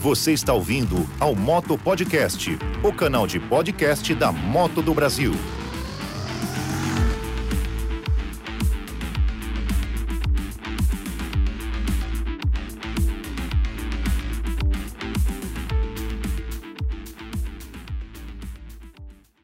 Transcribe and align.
Você 0.00 0.32
está 0.32 0.54
ouvindo 0.54 1.06
ao 1.20 1.34
Moto 1.34 1.76
Podcast, 1.76 2.58
o 2.82 2.90
canal 2.90 3.26
de 3.26 3.38
podcast 3.38 4.14
da 4.14 4.32
Moto 4.32 4.80
do 4.80 4.94
Brasil. 4.94 5.34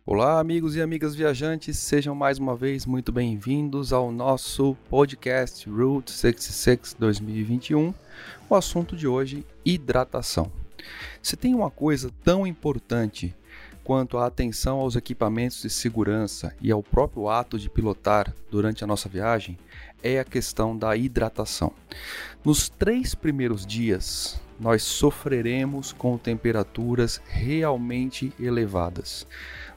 Olá, 0.09 0.39
amigos 0.39 0.77
e 0.77 0.81
amigas 0.81 1.17
viajantes, 1.17 1.77
sejam 1.79 2.15
mais 2.15 2.39
uma 2.39 2.55
vez 2.55 2.87
muito 2.87 3.11
bem-vindos 3.11 3.93
ao 3.93 4.13
nosso 4.13 4.77
podcast 4.89 5.69
Route 5.69 6.13
66 6.13 6.95
2021. 6.97 7.93
O 8.49 8.55
assunto 8.55 8.97
de 8.97 9.09
hoje: 9.09 9.45
hidratação. 9.65 10.53
Se 11.21 11.37
tem 11.37 11.57
uma 11.57 11.73
coisa 11.73 12.09
tão 12.23 12.47
importante 12.47 13.35
quanto 13.83 14.17
a 14.17 14.27
atenção 14.27 14.79
aos 14.79 14.95
equipamentos 14.95 15.63
de 15.63 15.71
segurança 15.71 16.55
e 16.63 16.71
ao 16.71 16.85
próprio 16.85 17.29
ato 17.29 17.59
de 17.59 17.69
pilotar 17.69 18.33
durante 18.49 18.85
a 18.85 18.87
nossa 18.87 19.09
viagem, 19.09 19.59
é 20.05 20.21
a 20.21 20.25
questão 20.25 20.79
da 20.79 20.97
hidratação. 20.97 21.73
Nos 22.45 22.69
três 22.69 23.13
primeiros 23.13 23.67
dias, 23.67 24.41
nós 24.59 24.83
sofreremos 24.83 25.93
com 25.93 26.17
temperaturas 26.17 27.21
realmente 27.27 28.33
elevadas. 28.39 29.27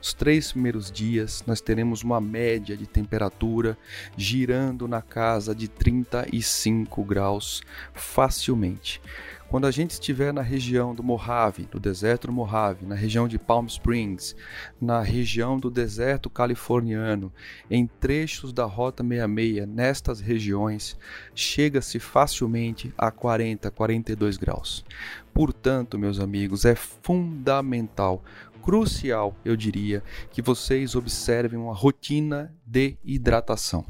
Os 0.02 0.13
três 0.13 0.52
primeiros 0.52 0.89
dias 0.89 1.43
nós 1.45 1.59
teremos 1.59 2.03
uma 2.03 2.21
média 2.21 2.77
de 2.77 2.88
temperatura 2.88 3.77
girando 4.15 4.88
na 4.88 5.02
casa 5.02 5.53
de 5.53 5.67
35 5.67 7.03
graus 7.03 7.61
facilmente. 7.93 9.02
Quando 9.49 9.66
a 9.66 9.71
gente 9.71 9.91
estiver 9.91 10.31
na 10.31 10.44
região 10.44 10.94
do 10.94 11.02
Mojave, 11.02 11.63
do 11.63 11.80
deserto 11.80 12.27
do 12.27 12.34
Mojave, 12.34 12.85
na 12.85 12.94
região 12.94 13.28
de 13.28 13.39
Palm 13.39 13.66
Springs, 13.66 14.36
na 14.80 15.02
região 15.02 15.59
do 15.59 15.72
deserto 15.72 16.30
californiano, 16.30 17.33
em 17.67 17.88
trechos 17.88 18.53
da 18.53 18.66
Rota 18.66 19.03
66, 19.03 19.67
nestas 19.67 20.20
regiões, 20.20 20.95
chega-se 21.33 22.00
facilmente 22.00 22.94
a 22.95 23.09
40, 23.09 23.72
42 23.72 24.38
graus. 24.38 24.86
Portanto, 25.33 25.97
meus 25.97 26.20
amigos, 26.20 26.64
é 26.64 26.75
fundamental 26.75 28.23
crucial, 28.61 29.36
eu 29.44 29.55
diria, 29.55 30.03
que 30.30 30.44
vocês 30.44 30.94
observem 30.94 31.59
uma 31.59 31.73
rotina 31.73 32.53
de 32.64 32.97
hidratação. 33.03 33.83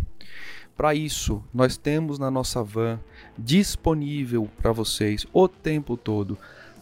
Para 0.80 0.96
isso, 0.96 1.44
nós 1.54 1.76
temos 1.76 2.18
na 2.18 2.32
nossa 2.32 2.64
van 2.64 3.02
disponível 3.38 4.50
para 4.62 4.72
vocês 4.72 5.28
o 5.34 5.46
tempo 5.46 5.98
todo 5.98 6.38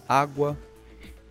água 0.07 0.55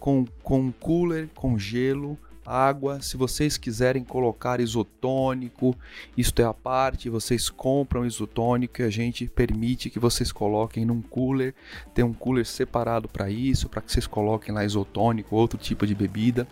com, 0.01 0.27
com 0.43 0.73
cooler, 0.73 1.29
com 1.33 1.57
gelo, 1.57 2.19
água. 2.45 3.01
Se 3.01 3.17
vocês 3.17 3.57
quiserem 3.57 4.03
colocar 4.03 4.59
isotônico, 4.59 5.77
isto 6.17 6.43
é 6.43 6.45
a 6.45 6.53
parte, 6.53 7.09
vocês 7.09 7.49
compram 7.49 8.05
isotônico 8.05 8.83
e 8.83 8.85
a 8.85 8.91
gente 8.91 9.29
permite 9.29 9.89
que 9.89 10.01
vocês 10.01 10.33
coloquem 10.33 10.85
num 10.85 11.01
cooler. 11.01 11.55
Tem 11.95 12.05
um 12.05 12.13
cooler 12.13 12.45
separado 12.45 13.09
para 13.09 13.31
isso, 13.31 13.69
para 13.69 13.81
que 13.81 13.93
vocês 13.93 14.09
coloquem 14.09 14.53
lá 14.53 14.65
isotônico, 14.65 15.37
outro 15.37 15.57
tipo 15.57 15.87
de 15.87 15.95
bebida. 15.95 16.49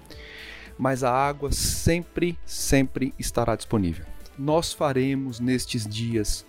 Mas 0.78 1.03
a 1.03 1.11
água 1.11 1.51
sempre, 1.51 2.39
sempre 2.47 3.12
estará 3.19 3.56
disponível. 3.56 4.14
Nós 4.39 4.73
faremos 4.73 5.41
nestes 5.41 5.87
dias 5.87 6.47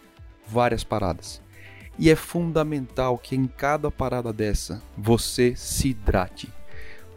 várias 0.48 0.84
paradas. 0.84 1.42
E 1.98 2.10
é 2.10 2.16
fundamental 2.16 3.18
que 3.18 3.36
em 3.36 3.48
cada 3.48 3.90
parada 3.90 4.34
dessa 4.34 4.82
você 4.98 5.56
se 5.56 5.90
hidrate 5.90 6.52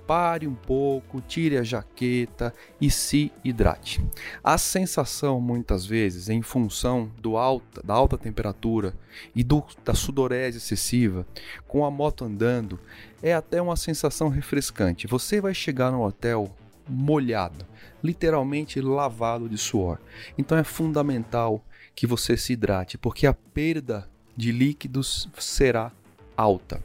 pare 0.09 0.49
um 0.49 0.55
pouco, 0.55 1.21
tire 1.21 1.59
a 1.59 1.63
jaqueta 1.63 2.55
e 2.81 2.91
se 2.91 3.31
hidrate. 3.45 4.03
A 4.43 4.57
sensação 4.57 5.39
muitas 5.39 5.85
vezes, 5.85 6.31
em 6.31 6.41
função 6.41 7.13
do 7.21 7.37
alta, 7.37 7.83
da 7.85 7.93
alta 7.93 8.17
temperatura 8.17 8.95
e 9.37 9.45
do, 9.45 9.63
da 9.85 9.93
sudorese 9.93 10.57
excessiva, 10.57 11.27
com 11.67 11.85
a 11.85 11.91
moto 11.91 12.25
andando, 12.25 12.81
é 13.23 13.35
até 13.35 13.61
uma 13.61 13.77
sensação 13.77 14.31
refrescante. 14.31 15.07
Você 15.07 15.43
vai 15.43 15.53
chegar 15.53 15.93
no 15.93 16.03
hotel 16.03 16.57
molhado, 16.89 17.67
literalmente 18.03 18.81
lavado 18.81 19.49
de 19.49 19.59
suor. 19.59 19.99
Então 20.37 20.57
é 20.57 20.65
fundamental 20.65 21.65
que 21.95 22.07
você 22.07 22.37
se 22.37 22.53
hidrate, 22.53 22.97
porque 22.97 23.27
a 23.27 23.35
perda 23.35 24.09
de 24.37 24.53
líquidos 24.53 25.29
será 25.39 25.93
alta. 26.37 26.83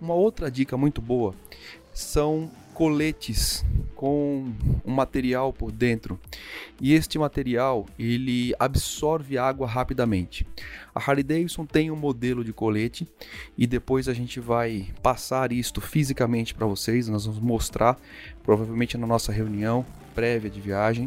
Uma 0.00 0.14
outra 0.14 0.50
dica 0.50 0.76
muito 0.76 1.02
boa 1.02 1.34
são 1.92 2.50
coletes 2.80 3.62
com 3.94 4.54
um 4.86 4.90
material 4.90 5.52
por 5.52 5.70
dentro 5.70 6.18
e 6.80 6.94
este 6.94 7.18
material 7.18 7.84
ele 7.98 8.54
absorve 8.58 9.36
água 9.36 9.66
rapidamente. 9.66 10.46
A 10.94 10.98
Harley 10.98 11.22
Davidson 11.22 11.66
tem 11.66 11.90
um 11.90 11.96
modelo 11.96 12.42
de 12.42 12.54
colete 12.54 13.06
e 13.58 13.66
depois 13.66 14.08
a 14.08 14.14
gente 14.14 14.40
vai 14.40 14.88
passar 15.02 15.52
isto 15.52 15.78
fisicamente 15.78 16.54
para 16.54 16.66
vocês. 16.66 17.06
Nós 17.06 17.26
vamos 17.26 17.38
mostrar 17.38 17.98
provavelmente 18.42 18.96
na 18.96 19.06
nossa 19.06 19.30
reunião 19.30 19.84
prévia 20.14 20.48
de 20.48 20.62
viagem, 20.62 21.04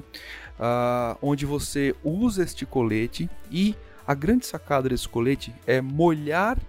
uh, 0.59 1.17
onde 1.23 1.43
você 1.43 1.95
usa 2.03 2.43
este 2.43 2.67
colete 2.67 3.27
e 3.49 3.75
a 4.05 4.13
grande 4.13 4.45
sacada 4.45 4.89
desse 4.89 5.09
colete 5.09 5.51
é 5.65 5.81
molhar 5.81 6.59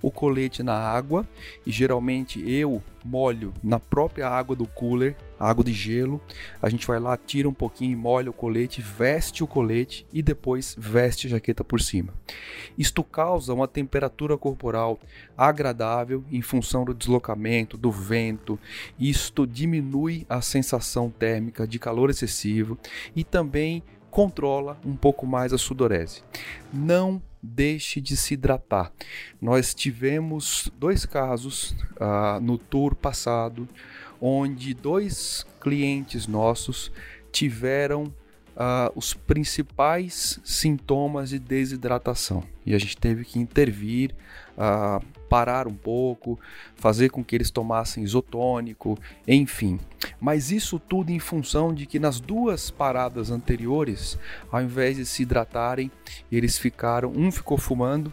o 0.00 0.10
colete 0.10 0.62
na 0.62 0.74
água 0.74 1.26
e 1.66 1.70
geralmente 1.70 2.40
eu 2.48 2.82
molho 3.04 3.52
na 3.62 3.80
própria 3.80 4.28
água 4.28 4.54
do 4.54 4.66
cooler, 4.66 5.16
água 5.38 5.64
de 5.64 5.72
gelo. 5.72 6.20
A 6.60 6.68
gente 6.68 6.86
vai 6.86 6.98
lá, 6.98 7.16
tira 7.16 7.48
um 7.48 7.54
pouquinho, 7.54 7.96
molha 7.96 8.30
o 8.30 8.32
colete, 8.32 8.82
veste 8.82 9.42
o 9.42 9.46
colete 9.46 10.06
e 10.12 10.22
depois 10.22 10.74
veste 10.78 11.26
a 11.26 11.30
jaqueta 11.30 11.64
por 11.64 11.80
cima. 11.80 12.12
Isto 12.76 13.02
causa 13.02 13.54
uma 13.54 13.66
temperatura 13.68 14.36
corporal 14.36 14.98
agradável 15.36 16.24
em 16.30 16.42
função 16.42 16.84
do 16.84 16.94
deslocamento, 16.94 17.76
do 17.76 17.90
vento. 17.90 18.58
Isto 18.98 19.46
diminui 19.46 20.26
a 20.28 20.40
sensação 20.40 21.10
térmica 21.10 21.66
de 21.66 21.78
calor 21.78 22.10
excessivo 22.10 22.78
e 23.14 23.24
também 23.24 23.82
controla 24.10 24.78
um 24.84 24.96
pouco 24.96 25.26
mais 25.26 25.52
a 25.52 25.58
sudorese. 25.58 26.22
Não 26.72 27.22
deixe 27.42 28.00
de 28.00 28.16
se 28.16 28.34
hidratar. 28.34 28.92
Nós 29.40 29.74
tivemos 29.74 30.70
dois 30.78 31.06
casos 31.06 31.70
uh, 31.96 32.40
no 32.40 32.58
tour 32.58 32.94
passado 32.94 33.68
onde 34.20 34.74
dois 34.74 35.46
clientes 35.60 36.26
nossos 36.26 36.90
tiveram 37.30 38.04
uh, 38.04 38.92
os 38.94 39.14
principais 39.14 40.40
sintomas 40.44 41.30
de 41.30 41.38
desidratação 41.38 42.42
e 42.66 42.74
a 42.74 42.78
gente 42.78 42.96
teve 42.96 43.24
que 43.24 43.38
intervir, 43.38 44.14
uh, 44.56 45.04
parar 45.28 45.66
um 45.68 45.74
pouco, 45.74 46.38
fazer 46.76 47.10
com 47.10 47.22
que 47.22 47.36
eles 47.36 47.50
tomassem 47.50 48.02
isotônico, 48.02 48.98
enfim. 49.26 49.78
Mas 50.20 50.50
isso 50.50 50.78
tudo 50.78 51.10
em 51.10 51.18
função 51.18 51.74
de 51.74 51.86
que 51.86 51.98
nas 51.98 52.20
duas 52.20 52.70
paradas 52.70 53.30
anteriores, 53.30 54.18
ao 54.50 54.62
invés 54.62 54.96
de 54.96 55.06
se 55.06 55.22
hidratarem, 55.22 55.90
eles 56.30 56.58
ficaram, 56.58 57.12
um 57.14 57.30
ficou 57.30 57.58
fumando 57.58 58.12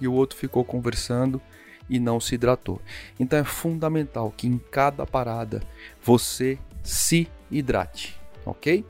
e 0.00 0.08
o 0.08 0.12
outro 0.12 0.36
ficou 0.38 0.64
conversando 0.64 1.40
e 1.88 1.98
não 1.98 2.20
se 2.20 2.34
hidratou. 2.34 2.80
Então 3.18 3.38
é 3.38 3.44
fundamental 3.44 4.32
que 4.36 4.46
em 4.46 4.58
cada 4.58 5.06
parada 5.06 5.62
você 6.02 6.58
se 6.82 7.28
hidrate, 7.50 8.18
ok? 8.44 8.84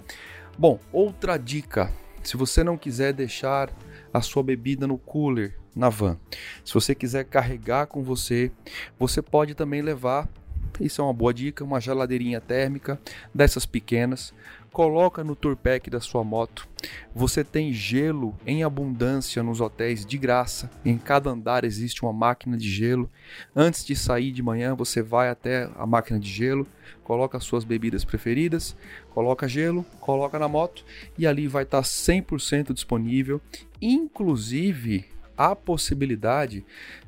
Bom, 0.59 0.81
outra 0.93 1.37
dica: 1.37 1.93
se 2.23 2.37
você 2.37 2.65
não 2.65 2.77
quiser 2.77 3.13
deixar 3.13 3.71
a 4.13 4.21
sua 4.21 4.43
bebida 4.43 4.87
no 4.87 4.99
cooler 4.99 5.59
na 5.77 5.91
van, 5.91 6.19
se 6.65 6.73
você 6.73 6.95
quiser 6.95 7.25
carregar 7.25 7.87
com 7.87 8.03
você, 8.03 8.51
você 8.99 9.21
pode 9.21 9.55
também 9.55 9.83
levar. 9.83 10.27
Isso 10.81 11.01
é 11.01 11.05
uma 11.05 11.13
boa 11.13 11.33
dica, 11.33 11.65
uma 11.65 11.81
geladeirinha 11.81 12.41
térmica 12.41 12.99
dessas 13.35 13.65
pequenas 13.65 14.33
coloca 14.77 15.25
no 15.25 15.35
tour 15.35 15.57
pack 15.57 15.89
da 15.89 16.01
sua 16.01 16.23
moto. 16.23 16.69
Você 17.15 17.43
tem 17.43 17.73
gelo 17.73 18.37
em 18.47 18.63
abundância 18.63 19.43
nos 19.43 19.59
hotéis 19.59 20.05
de 20.05 20.19
graça. 20.19 20.71
Em 20.85 20.99
cada 20.99 21.31
andar 21.31 21.65
existe 21.65 22.03
uma 22.03 22.13
máquina 22.13 22.59
de 22.59 22.69
gelo. 22.69 23.11
Antes 23.55 23.87
de 23.87 23.97
sair 23.97 24.31
de 24.31 24.43
manhã, 24.43 24.75
você 24.75 25.01
vai 25.01 25.31
até 25.31 25.71
a 25.77 25.87
máquina 25.87 26.21
de 26.21 26.29
gelo, 26.29 26.67
coloca 27.03 27.39
as 27.39 27.45
suas 27.45 27.65
bebidas 27.65 28.05
preferidas, 28.05 28.77
coloca 29.15 29.49
gelo, 29.49 29.83
coloca 29.99 30.39
na 30.39 30.47
moto 30.47 30.85
e 31.17 31.27
ali 31.27 31.49
vai 31.49 31.63
estar 31.63 31.81
100% 31.81 32.75
disponível, 32.75 33.41
inclusive 33.81 35.07
a 35.37 35.55
possibilidade, 35.55 36.65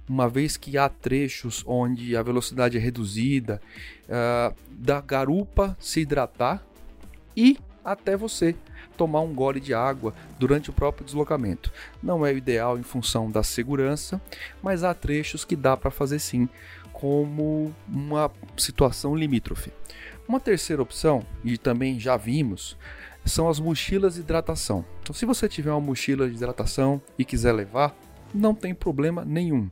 uma 0.09 0.29
vez 0.29 0.57
que 0.57 0.77
há 0.77 0.89
trechos 0.89 1.63
onde 1.67 2.17
a 2.17 2.23
velocidade 2.23 2.77
é 2.77 2.81
reduzida, 2.81 3.61
uh, 4.05 4.55
da 4.71 5.01
garupa 5.01 5.77
se 5.81 6.01
hidratar 6.01 6.65
e 7.37 7.59
até 7.85 8.17
você 8.17 8.55
tomar 8.97 9.21
um 9.21 9.33
gole 9.33 9.61
de 9.61 9.73
água 9.73 10.13
durante 10.39 10.71
o 10.71 10.73
próprio 10.73 11.05
deslocamento. 11.05 11.73
Não 12.03 12.27
é 12.27 12.33
o 12.33 12.37
ideal 12.37 12.79
em 12.79 12.83
função 12.83 13.31
da 13.31 13.43
segurança, 13.43 14.21
mas 14.63 14.83
há 14.83 14.93
trechos 14.93 15.45
que 15.45 15.57
dá 15.57 15.77
para 15.77 15.91
fazer 15.91 16.19
sim, 16.19 16.49
como 16.93 17.73
uma 17.87 18.31
situação 18.57 19.15
limítrofe. 19.15 19.73
Uma 20.27 20.41
terceira 20.41 20.83
opção, 20.83 21.25
e 21.45 21.57
também 21.57 21.99
já 21.99 22.17
vimos, 22.17 22.77
são 23.25 23.49
as 23.49 23.61
mochilas 23.61 24.15
de 24.15 24.21
hidratação. 24.21 24.85
Então, 25.01 25.15
se 25.15 25.25
você 25.25 25.49
tiver 25.49 25.71
uma 25.71 25.81
mochila 25.81 26.29
de 26.29 26.35
hidratação 26.35 27.01
e 27.17 27.25
quiser 27.25 27.53
levar, 27.53 27.97
não 28.35 28.55
tem 28.55 28.75
problema 28.75 29.25
nenhum. 29.25 29.71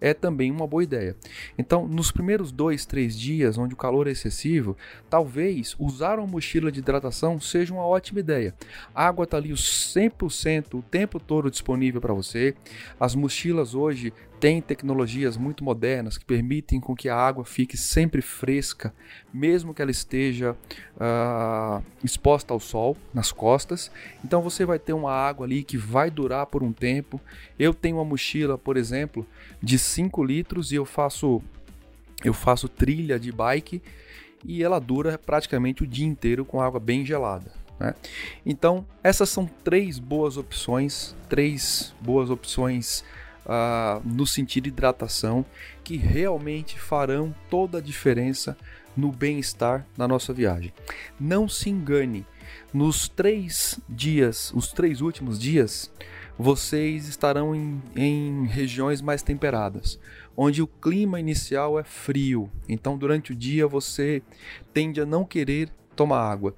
É 0.00 0.14
também 0.14 0.50
uma 0.50 0.66
boa 0.66 0.82
ideia. 0.82 1.16
Então, 1.56 1.86
nos 1.86 2.12
primeiros 2.12 2.52
dois, 2.52 2.86
três 2.86 3.18
dias, 3.18 3.58
onde 3.58 3.74
o 3.74 3.76
calor 3.76 4.06
é 4.06 4.12
excessivo, 4.12 4.76
talvez 5.10 5.74
usar 5.78 6.18
uma 6.18 6.26
mochila 6.26 6.70
de 6.70 6.78
hidratação 6.78 7.40
seja 7.40 7.74
uma 7.74 7.84
ótima 7.84 8.20
ideia. 8.20 8.54
A 8.94 9.06
água 9.06 9.24
está 9.24 9.36
ali 9.36 9.50
100% 9.50 10.78
o 10.78 10.82
tempo 10.82 11.18
todo 11.18 11.50
disponível 11.50 12.00
para 12.00 12.14
você. 12.14 12.54
As 13.00 13.14
mochilas 13.14 13.74
hoje 13.74 14.12
tem 14.38 14.60
tecnologias 14.60 15.36
muito 15.36 15.64
modernas 15.64 16.16
que 16.16 16.24
permitem 16.24 16.80
com 16.80 16.94
que 16.94 17.08
a 17.08 17.16
água 17.16 17.44
fique 17.44 17.76
sempre 17.76 18.22
fresca, 18.22 18.94
mesmo 19.32 19.74
que 19.74 19.82
ela 19.82 19.90
esteja 19.90 20.56
uh, 20.96 21.82
exposta 22.04 22.54
ao 22.54 22.60
sol 22.60 22.96
nas 23.12 23.32
costas. 23.32 23.90
Então 24.24 24.40
você 24.40 24.64
vai 24.64 24.78
ter 24.78 24.92
uma 24.92 25.12
água 25.12 25.44
ali 25.44 25.64
que 25.64 25.76
vai 25.76 26.10
durar 26.10 26.46
por 26.46 26.62
um 26.62 26.72
tempo. 26.72 27.20
Eu 27.58 27.74
tenho 27.74 27.97
uma 27.98 28.04
mochila, 28.04 28.56
por 28.56 28.76
exemplo, 28.76 29.26
de 29.62 29.78
5 29.78 30.24
litros 30.24 30.72
e 30.72 30.76
eu 30.76 30.84
faço 30.84 31.42
eu 32.24 32.34
faço 32.34 32.68
trilha 32.68 33.18
de 33.18 33.30
bike 33.30 33.80
e 34.44 34.62
ela 34.62 34.80
dura 34.80 35.16
praticamente 35.16 35.84
o 35.84 35.86
dia 35.86 36.06
inteiro 36.06 36.44
com 36.44 36.60
água 36.60 36.80
bem 36.80 37.06
gelada. 37.06 37.52
Né? 37.78 37.94
Então 38.44 38.84
essas 39.02 39.28
são 39.28 39.46
três 39.62 39.98
boas 39.98 40.36
opções, 40.36 41.14
três 41.28 41.94
boas 42.00 42.28
opções 42.28 43.04
uh, 43.46 44.02
no 44.04 44.26
sentido 44.26 44.64
de 44.64 44.70
hidratação 44.70 45.44
que 45.84 45.96
realmente 45.96 46.78
farão 46.78 47.34
toda 47.48 47.78
a 47.78 47.80
diferença 47.80 48.56
no 48.96 49.12
bem-estar 49.12 49.86
na 49.96 50.08
nossa 50.08 50.32
viagem. 50.32 50.72
Não 51.20 51.48
se 51.48 51.70
engane, 51.70 52.26
nos 52.74 53.08
três 53.08 53.78
dias, 53.88 54.52
os 54.54 54.72
três 54.72 55.00
últimos 55.00 55.38
dias, 55.38 55.90
vocês 56.38 57.08
estarão 57.08 57.54
em, 57.54 57.82
em, 57.96 58.46
regiões 58.46 59.02
mais 59.02 59.22
temperadas, 59.22 59.98
onde 60.36 60.62
o 60.62 60.68
clima 60.68 61.18
inicial 61.18 61.80
é 61.80 61.82
frio. 61.82 62.48
Então, 62.68 62.96
durante 62.96 63.32
o 63.32 63.34
dia, 63.34 63.66
você 63.66 64.22
tende 64.72 65.00
a 65.00 65.06
não 65.06 65.24
querer 65.24 65.68
tomar 65.96 66.20
água. 66.20 66.54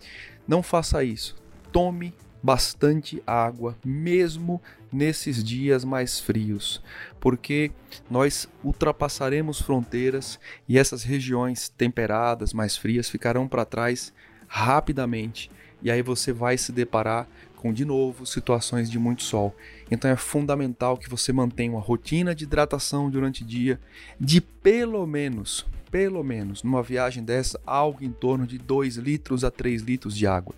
Não 0.46 0.62
faça 0.62 1.02
isso. 1.02 1.34
Tome 1.72 2.12
bastante 2.42 3.22
água, 3.26 3.76
mesmo 3.84 4.60
nesses 4.92 5.42
dias 5.42 5.84
mais 5.84 6.18
frios, 6.18 6.82
porque 7.20 7.70
nós 8.10 8.48
ultrapassaremos 8.64 9.60
fronteiras 9.60 10.38
e 10.68 10.78
essas 10.78 11.02
regiões 11.02 11.68
temperadas, 11.68 12.52
mais 12.52 12.76
frias, 12.76 13.08
ficarão 13.08 13.46
para 13.46 13.64
trás 13.64 14.12
rapidamente. 14.46 15.50
E 15.82 15.90
aí 15.90 16.02
você 16.02 16.32
vai 16.32 16.58
se 16.58 16.72
deparar 16.72 17.28
com 17.60 17.74
de 17.74 17.84
novo 17.84 18.24
situações 18.24 18.90
de 18.90 18.98
muito 18.98 19.22
sol. 19.22 19.54
Então 19.90 20.10
é 20.10 20.16
fundamental 20.16 20.96
que 20.96 21.10
você 21.10 21.30
mantenha 21.30 21.72
uma 21.72 21.80
rotina 21.80 22.34
de 22.34 22.44
hidratação 22.44 23.10
durante 23.10 23.42
o 23.42 23.46
dia 23.46 23.78
de 24.18 24.40
pelo 24.40 25.06
menos, 25.06 25.66
pelo 25.90 26.24
menos, 26.24 26.62
numa 26.62 26.82
viagem 26.82 27.22
dessa, 27.22 27.60
algo 27.66 28.02
em 28.02 28.10
torno 28.10 28.46
de 28.46 28.56
2 28.56 28.96
litros 28.96 29.44
a 29.44 29.50
3 29.50 29.82
litros 29.82 30.16
de 30.16 30.26
água. 30.26 30.54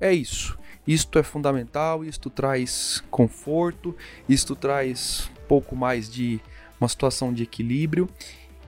É 0.00 0.12
isso. 0.12 0.58
Isto 0.84 1.20
é 1.20 1.22
fundamental, 1.22 2.04
isto 2.04 2.28
traz 2.28 3.00
conforto, 3.12 3.94
isto 4.28 4.56
traz 4.56 5.30
pouco 5.46 5.76
mais 5.76 6.10
de 6.10 6.40
uma 6.80 6.88
situação 6.88 7.32
de 7.32 7.44
equilíbrio 7.44 8.08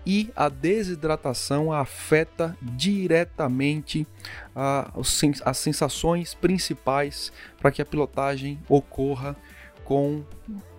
e 0.05 0.31
a 0.35 0.49
desidratação 0.49 1.73
afeta 1.73 2.57
diretamente 2.63 4.07
as 5.45 5.59
sensações 5.59 6.35
principais 6.35 7.33
para 7.61 7.71
que 7.71 7.83
a 7.83 7.87
pilotagem 7.87 8.59
ocorra 8.69 9.37
com 9.85 10.25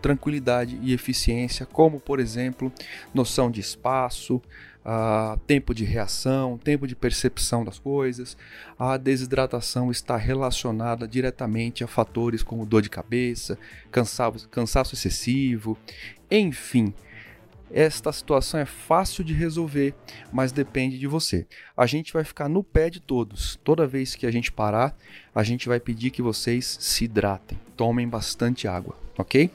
tranquilidade 0.02 0.80
e 0.82 0.94
eficiência, 0.94 1.66
como 1.66 2.00
por 2.00 2.20
exemplo, 2.20 2.72
noção 3.14 3.52
de 3.52 3.60
espaço, 3.60 4.42
uh, 4.86 5.38
tempo 5.46 5.74
de 5.74 5.84
reação, 5.84 6.58
tempo 6.58 6.88
de 6.88 6.96
percepção 6.96 7.64
das 7.64 7.78
coisas. 7.78 8.38
A 8.78 8.98
desidratação 8.98 9.92
está 9.92 10.18
relacionada 10.18 11.08
diretamente 11.08 11.84
a 11.84 11.88
fatores 11.88 12.42
como 12.42 12.66
dor 12.66 12.82
de 12.82 12.90
cabeça, 12.90 13.58
cansaço, 13.92 14.48
cansaço 14.50 14.96
excessivo, 14.96 15.78
enfim. 16.30 16.94
Esta 17.74 18.12
situação 18.12 18.60
é 18.60 18.66
fácil 18.66 19.24
de 19.24 19.34
resolver, 19.34 19.94
mas 20.32 20.52
depende 20.52 21.00
de 21.00 21.08
você. 21.08 21.48
A 21.76 21.86
gente 21.86 22.12
vai 22.12 22.24
ficar 22.24 22.50
no 22.50 22.64
pé 22.64 22.90
de 22.90 23.00
todos. 23.00 23.60
Toda 23.64 23.88
vez 23.88 24.16
que 24.16 24.26
a 24.26 24.32
gente 24.32 24.52
parar, 24.52 24.96
a 25.34 25.44
gente 25.44 25.68
vai 25.68 25.80
pedir 25.80 26.12
que 26.12 26.22
vocês 26.22 26.78
se 26.80 27.06
hidratem, 27.06 27.58
tomem 27.78 28.08
bastante 28.08 28.68
água, 28.68 28.96
ok? 29.18 29.50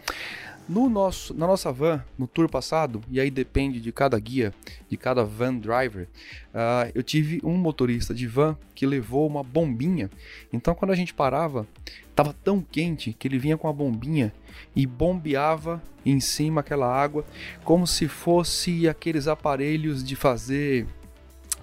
No 0.69 0.89
nosso, 0.89 1.33
na 1.33 1.47
nossa 1.47 1.71
van, 1.71 2.05
no 2.19 2.27
tour 2.27 2.49
passado, 2.49 3.01
e 3.09 3.21
aí 3.21 3.31
depende 3.31 3.81
de 3.81 3.93
cada 3.93 4.19
guia, 4.19 4.53
de 4.89 4.97
cada 4.97 5.25
van 5.25 5.55
driver, 5.55 6.09
uh, 6.53 6.91
eu 6.93 7.05
tive 7.05 7.41
um 7.45 7.57
motorista 7.57 8.13
de 8.13 8.27
van 8.27 8.59
que 8.75 8.85
levou 8.85 9.29
uma 9.29 9.45
bombinha. 9.45 10.11
Então, 10.53 10.75
quando 10.75 10.91
a 10.91 10.97
gente 10.97 11.15
parava, 11.15 11.69
estava 12.11 12.33
tão 12.33 12.61
quente 12.61 13.13
que 13.13 13.29
ele 13.29 13.39
vinha 13.39 13.57
com 13.57 13.69
a 13.69 13.73
bombinha 13.73 14.33
e 14.75 14.87
bombeava 14.87 15.81
em 16.05 16.19
cima 16.19 16.63
aquela 16.63 16.93
água, 16.93 17.25
como 17.65 17.87
se 17.87 18.09
fosse 18.09 18.89
aqueles 18.89 19.29
aparelhos 19.29 20.03
de 20.03 20.17
fazer. 20.17 20.87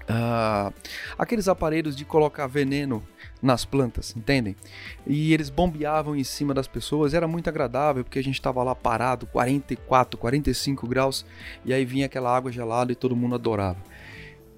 Uh, 0.10 0.74
aqueles 1.18 1.48
aparelhos 1.48 1.96
de 1.96 2.04
colocar 2.04 2.48
veneno 2.48 3.04
nas 3.42 3.66
plantas, 3.66 4.16
entendem? 4.16 4.56
E 5.06 5.34
eles 5.34 5.50
bombeavam 5.50 6.16
em 6.16 6.24
cima 6.24 6.54
das 6.54 6.68
pessoas, 6.68 7.14
era 7.14 7.28
muito 7.28 7.50
agradável 7.50 8.04
porque 8.04 8.20
a 8.20 8.24
gente 8.24 8.36
estava 8.36 8.64
lá 8.64 8.74
parado, 8.74 9.26
44, 9.28 10.18
45 10.18 10.88
graus, 10.88 11.26
e 11.66 11.74
aí 11.74 11.84
vinha 11.84 12.06
aquela 12.06 12.36
água 12.36 12.52
gelada 12.52 12.92
e 12.92 12.96
todo 12.96 13.16
mundo 13.16 13.36
adorava. 13.36 13.80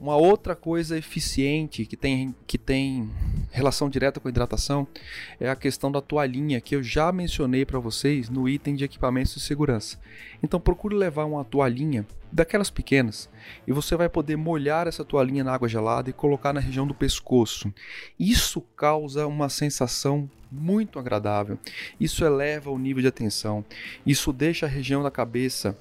Uma 0.06 0.18
outra 0.18 0.56
coisa 0.56 0.96
eficiente 0.96 1.84
que 1.84 1.98
tem, 1.98 2.36
que 2.46 2.60
tem 2.60 3.10
relação 3.50 3.90
direta 3.90 4.20
com 4.20 4.28
a 4.28 4.30
hidratação 4.30 4.88
é 5.40 5.50
a 5.50 5.56
questão 5.56 5.92
da 5.92 6.00
toalhinha 6.00 6.62
que 6.62 6.76
eu 6.76 6.84
já 6.84 7.12
mencionei 7.12 7.66
para 7.66 7.80
vocês 7.80 8.30
no 8.30 8.48
item 8.48 8.76
de 8.76 8.84
equipamentos 8.84 9.34
de 9.34 9.40
segurança. 9.40 10.00
Então 10.44 10.60
procure 10.60 10.96
levar 10.96 11.26
uma 11.26 11.44
toalhinha 11.44 12.06
daquelas 12.32 12.70
pequenas 12.70 13.28
e 13.66 13.74
você 13.74 13.96
vai 13.96 14.08
poder 14.08 14.36
molhar 14.36 14.86
essa 14.86 15.04
toalhinha 15.04 15.44
na 15.44 15.56
água 15.56 15.68
gelada 15.68 16.08
e 16.08 16.14
colocar 16.14 16.54
na 16.54 16.60
região 16.60 16.86
do 16.86 16.94
pescoço. 16.94 17.74
Isso 18.20 18.62
causa 18.62 19.26
uma 19.26 19.50
sensação 19.50 20.30
muito 20.52 21.00
agradável. 21.00 21.58
Isso 22.00 22.24
eleva 22.24 22.70
o 22.70 22.78
nível 22.78 23.02
de 23.02 23.08
atenção. 23.08 23.66
Isso 24.06 24.32
deixa 24.32 24.68
a 24.68 24.70
região 24.70 25.02
da 25.02 25.10
cabeça 25.10 25.76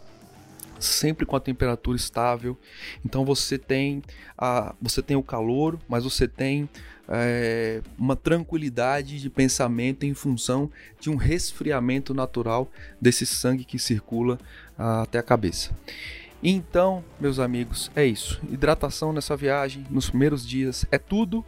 sempre 0.79 1.27
com 1.27 1.37
a 1.37 1.41
temperatura 1.41 1.97
estável. 1.97 2.59
Então 3.05 3.25
você 3.25 3.59
tem 3.59 4.03
a, 4.37 4.75
você 4.81 5.03
tem 5.03 5.17
o 5.17 5.23
calor, 5.23 5.79
mas 5.89 6.05
você 6.05 6.27
tem 6.27 6.69
é, 7.09 7.83
uma 7.99 8.17
tranquilidade 8.17 9.21
de 9.21 9.31
pensamento 9.31 10.05
em 10.05 10.15
função 10.15 10.71
de 11.01 11.11
um 11.11 11.17
resfriamento 11.17 12.15
natural 12.15 12.71
desse 13.01 13.27
sangue 13.27 13.65
que 13.65 13.79
circula 13.79 14.39
a, 14.77 15.03
até 15.03 15.19
a 15.19 15.23
cabeça. 15.23 15.71
Então, 16.47 17.03
meus 17.19 17.39
amigos, 17.39 17.91
é 17.97 18.05
isso. 18.05 18.39
Hidratação 18.51 19.15
nessa 19.15 19.35
viagem 19.35 19.87
nos 19.89 20.11
primeiros 20.11 20.47
dias 20.47 20.85
é 20.91 20.99
tudo 20.99 21.43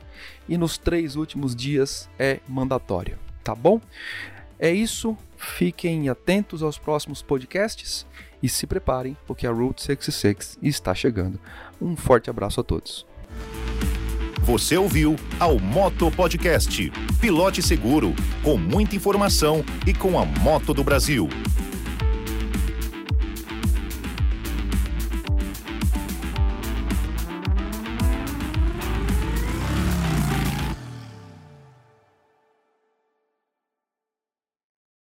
e 0.49 0.56
nos 0.56 0.78
três 0.78 1.16
últimos 1.16 1.54
dias 1.54 2.09
é 2.18 2.40
mandatório, 2.49 3.18
tá 3.45 3.54
bom? 3.54 3.78
É 4.59 4.73
isso. 4.73 5.16
Fiquem 5.37 6.09
atentos 6.09 6.62
aos 6.62 6.78
próximos 6.78 7.21
podcasts 7.21 8.06
e 8.42 8.48
se 8.48 8.66
preparem, 8.66 9.16
porque 9.26 9.46
a 9.46 9.50
Route 9.50 9.82
66 9.82 10.58
está 10.62 10.94
chegando. 10.94 11.38
Um 11.80 11.96
forte 11.96 12.30
abraço 12.30 12.60
a 12.60 12.64
todos. 12.64 13.06
Você 14.42 14.76
ouviu 14.76 15.16
ao 15.40 15.58
Moto 15.58 16.08
Podcast. 16.10 16.92
Pilote 17.20 17.60
seguro, 17.60 18.14
com 18.44 18.56
muita 18.56 18.94
informação 18.94 19.64
e 19.84 19.92
com 19.92 20.18
a 20.18 20.24
moto 20.24 20.72
do 20.72 20.84
Brasil. 20.84 21.28